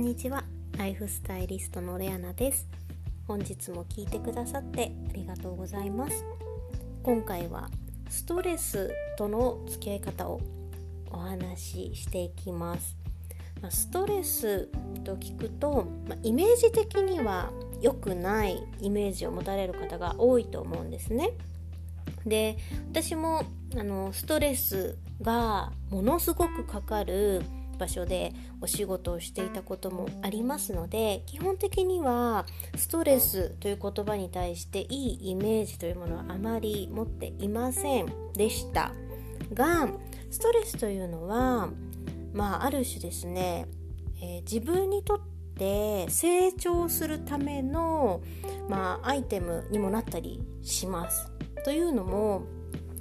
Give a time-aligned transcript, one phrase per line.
[0.00, 0.44] んにちは。
[0.78, 2.66] ライフスタイリストのレアナです。
[3.28, 6.24] 本日も聞いてくださってありがとうございます。
[7.02, 7.68] 今回は
[8.08, 10.40] ストレスとの付き合い方を
[11.10, 12.96] お話ししていきます。
[13.60, 14.68] まストレス
[15.04, 21.32] と聞くと、まイメージ的には良くないイメージを持たれる方が多いと思うんですね。
[22.24, 22.56] で
[22.90, 23.44] 私も
[23.76, 27.42] あのストレスがものすごくかかる
[27.80, 32.44] 場所でお仕事をしていたこともありますので基本的には
[32.76, 38.92] ストレスという言葉に対していいイメージというものはあまり持っていませんでした
[39.54, 39.88] が
[40.30, 41.70] ストレスというのは
[42.34, 43.66] まあある種ですね、
[44.22, 45.20] えー、自分にとっ
[45.56, 48.20] て成長するための、
[48.68, 51.30] まあ、アイテムにもなったりします。
[51.64, 52.44] というのも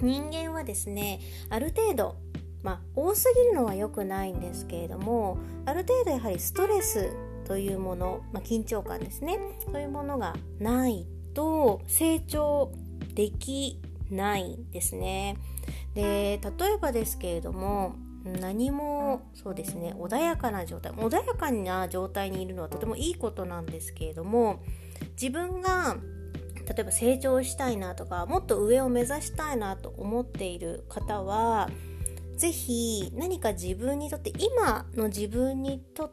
[0.00, 1.20] 人間はですね
[1.50, 2.16] ある程度
[2.64, 7.14] まあ、多すぎるのは良くないんですけれどもある程度やはりストレス
[7.46, 12.72] というもの、まあ、緊張感ですねそういうものがないと成長
[13.14, 15.36] できないですね。
[15.94, 24.62] で例えばですけれども何もそうですね穏やかな状態穏やかな状態にいるのはとてもいいことなんですけれども
[25.20, 25.96] 自分が
[26.66, 31.68] 例えば成長したいなとかもっと上を目指したいなと思っている方は
[32.36, 36.12] 是非何か自分にとって今の自分にとっ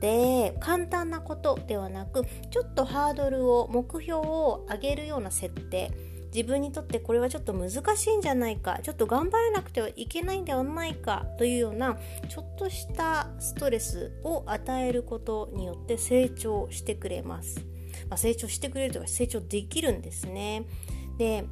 [0.00, 5.90] て簡単なことではなくちょっとハードルを目標を上げるような設定
[6.34, 11.96] 自分にとってこれはちょっと難しいんじゃないかちょっと頑張らなくてはいけないんではないかというような
[12.28, 17.60] ちょっとしたストレスを与えることによって成長してくれます、
[18.10, 20.66] まあ、成長してくれるというか成長できるんですね。
[21.16, 21.44] で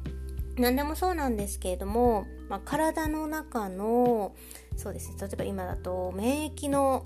[0.57, 4.35] 何でもそうなんですけれども、まあ、体の中の
[4.77, 7.05] そうですね例えば今だと免疫の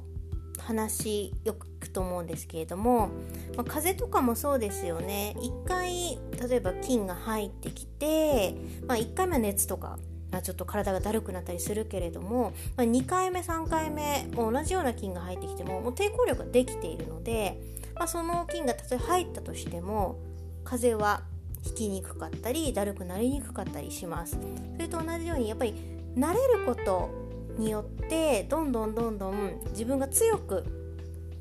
[0.59, 3.07] 話よく聞くと思うんですけれども、
[3.55, 5.33] まあ、風邪とかもそうですよね。
[5.37, 8.55] 1回例えば菌が入ってきて、
[8.85, 9.97] まあ、1回目は熱とか
[10.31, 17.59] あ、ちょっと体がだるくなったりするけれども、まあ、2回目3回目同じような菌が入ってきてももう抵抗力ができているので、
[17.95, 20.19] まあ、その菌が例え入ったとしても
[20.63, 21.23] 風邪は
[21.65, 24.37] 引きにくかったりだるくなりにくかったりします。
[24.75, 25.73] それと同じようにやっぱり
[26.15, 27.09] 慣れること
[27.57, 30.63] によってどんどんどんどん自分が強く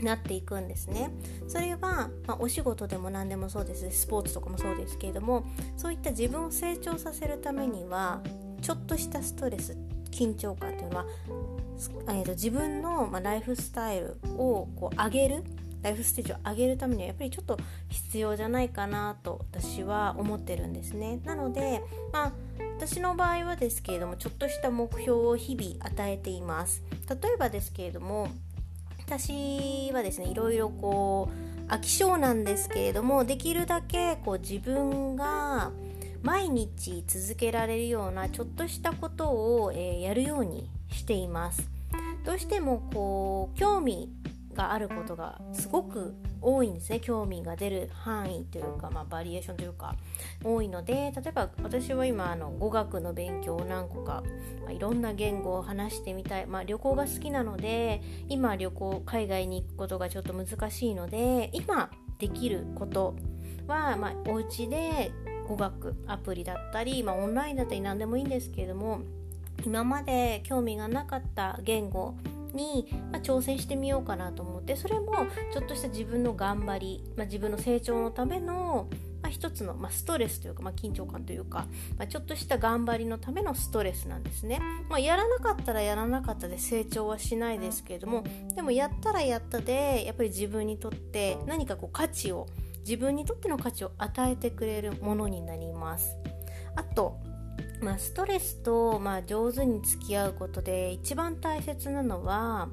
[0.01, 1.11] なっていくんですね。
[1.47, 5.45] それは、まあ、お仕事でも何でもそうですスポーツとかもそうですけれども
[5.77, 8.21] そういった自分を成長させるためには
[8.61, 9.77] ちょっとしたストレス
[10.11, 11.07] 緊張感というのは、
[12.09, 15.45] えーと、自分の、まあ、ライフスタイルをこう上げる
[15.83, 17.59] ライフステージを上げるためにはやっぱりちょっと
[17.89, 21.21] 必要じゃないかなと私は思ってるんですね。
[21.25, 22.33] なのでまあ
[22.77, 26.83] 私の場合はですけれどもちょっとした目標を日々与えています。
[27.09, 28.29] 例えばですけれども
[29.07, 31.31] 私はですねいろいろこ
[31.69, 35.71] う飽き性なんですけれどもできるだけこう自分が
[36.23, 41.71] 毎日続けられるようなちょっとしたことを、えー、やるようにしています。
[42.25, 44.11] どうしてもこう興味
[44.59, 46.99] があることがすごく多いんですね。
[46.99, 49.95] 興味が出る範囲というか、まあ、バリエーションというか
[50.43, 54.25] 多いので例えば私は今あの語学の勉強を何個か、
[54.63, 63.15] まあ、いろんな言語を話してみたい、まあ、旅行が好きなので今旅行海外に行くことがちょっと難しいので今できること
[63.69, 65.13] は、まあ、お家で
[65.47, 69.03] 語学アプリだったり、まあ、オンラインだったり何でもいいんですけれども
[69.65, 72.17] 今まで興味がなかった言語
[72.55, 78.89] に、まあ、挑戦してみようかなと思ってそれもちょっとした自分の頑張り、まあ、自分の成長のための、
[79.23, 81.67] まあ、一つの、まあ、ストレスというか、まあ、緊張感というか、
[81.97, 92.47] まあ、ちょっとした頑張りのためのストレスなんですね、まあ、やらなかったらやらなかったで成長はしないですけれどもでもやったらやったでやっぱり自分にとって何かこう価値を
[92.81, 96.17] 自分にとっての価値を与えてくれるものになります。
[96.75, 97.19] あと
[97.81, 102.69] まあ、ストレスと、まあ、上手に付き合うことで一番大切なのは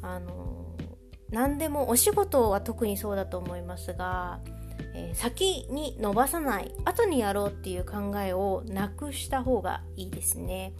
[0.00, 0.74] あの
[1.30, 4.40] 何でもお仕事は特にそうだと思いますが、
[4.94, 10.74] えー、先に伸ばさない後にやろうっていう考えをなくした方がいいですね。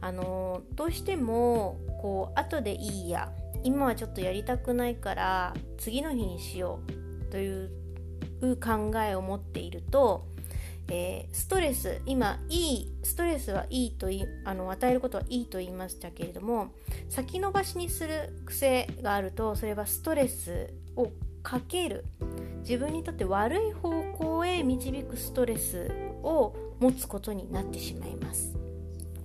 [0.00, 3.32] あのどうしてもこう後でいいや
[3.64, 7.70] 今はちょっとやりたくないから次の日にしようという
[8.40, 10.26] 考えを持っていると
[10.90, 16.72] えー、ストレス今いいストレスはいいといあの与えることはいいと言いましたけれども
[17.08, 21.12] 先延ばしにする癖があるとそれはストレスを
[21.42, 22.04] かける。
[22.68, 25.90] 自分にとって悪い方向へ導くストレス
[26.22, 28.58] を持つことになってしまいます。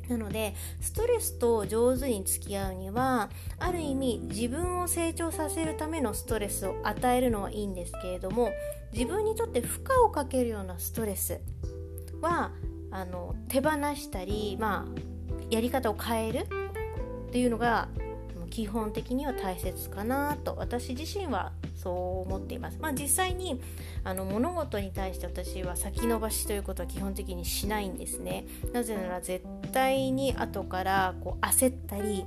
[0.07, 3.29] なのでストレスと上手に付き合うには
[3.59, 8.51] ある意味自分を成長させるためのストレスを与えるのはいいんですけれども
[8.91, 11.39] 自分にとって負荷をかけるようなストレス
[12.23, 12.51] は
[12.89, 16.47] あの手放したり、まあ、やり方を変える
[17.27, 17.87] っていうのが
[18.49, 22.77] 基本的には大切かなと私自身はそう思っています。
[22.79, 23.59] まあ、実際に
[24.03, 28.45] あの物事に対して私は先延ばしということは基本的にしないんですね。
[28.71, 32.25] なぜなら絶対に後からこう焦ったり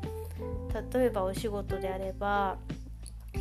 [0.92, 2.58] 例えばお仕事であれば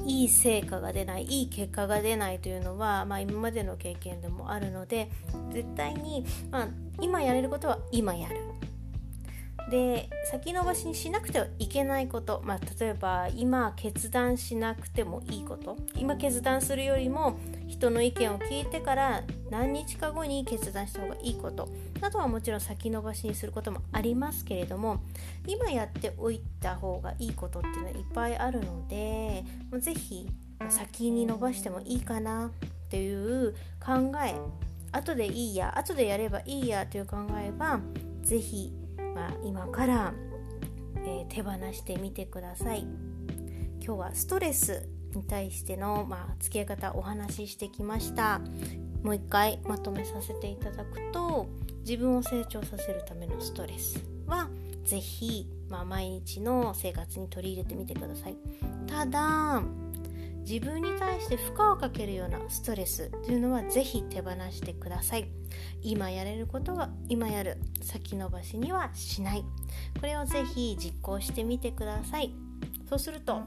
[0.06, 5.10] いい成果が出ないいい結果が出ないというのは、まあ、今までの経験でもあるので
[5.52, 6.68] 絶対に、まあ、
[7.02, 8.38] 今やれることは今やる。
[9.70, 15.78] で先延ばしにしなくてはいけないこと、まあ、例えば今決断しなくてもいいこと。
[15.96, 21.68] 今決断するよりも人の意見を聞いてから何日か後に決断した方がいいこと。
[22.00, 25.02] などはもちろん先延ばしにすることもありますけれども
[25.48, 29.44] 今やっておいた方がいいことっていうのはいっぱいあるので
[29.80, 30.30] 是非
[30.70, 32.50] 先に伸ばしてもいいかなっ
[32.90, 33.54] ていう
[33.84, 34.36] 考え。
[34.92, 37.82] 後でいいや後でやればいいやという考えは
[38.22, 38.72] 是非
[39.16, 40.14] まあ、今から、
[40.98, 42.86] えー、手放してみてください。
[43.84, 48.42] 今日はストレスに対しての、まあ、付き合い方お話ししてきました。
[49.04, 51.48] もう一回まとめさせていただくと
[51.82, 54.50] 自分を成長させるためのストレスは
[54.84, 58.36] 是非、まあ、毎日の生活に取り入れてみてください。
[58.88, 59.64] ただ
[60.48, 65.28] 自分に対して負荷をかけるようなストレスというのは是非手放してください。
[65.82, 69.44] 今やれることは今やる先延ばしにはしない。
[70.00, 72.34] これをぜひ実行してみてください。
[72.88, 73.42] そうすると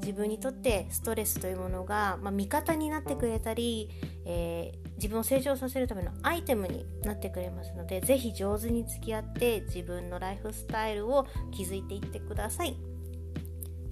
[0.00, 3.90] 自分にとってストレスというものが、まあ、味方になってくれたり、
[4.24, 12.91] えー、自分を成長させるためのアイテムになってくれますので是非上手に付き合って自分のライフスタイルを築いていってください。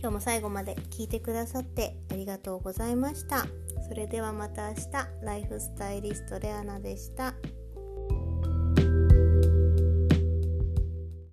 [0.00, 3.44] 今日も最後まで聞いてくださってありがとうございました。
[3.86, 4.84] それではまた明日、
[5.22, 7.34] ライフスタイリストレアナでした。